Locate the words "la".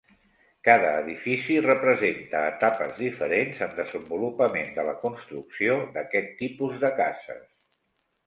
4.89-4.95